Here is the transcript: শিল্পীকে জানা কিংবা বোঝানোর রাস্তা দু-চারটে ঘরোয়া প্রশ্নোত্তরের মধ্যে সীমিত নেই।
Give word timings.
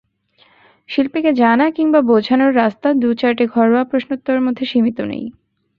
শিল্পীকে 0.89 1.31
জানা 1.33 1.65
কিংবা 1.69 1.99
বোঝানোর 2.01 2.51
রাস্তা 2.55 2.87
দু-চারটে 2.93 3.45
ঘরোয়া 3.47 3.83
প্রশ্নোত্তরের 3.83 4.41
মধ্যে 4.41 4.63
সীমিত 4.65 4.97
নেই। 5.01 5.23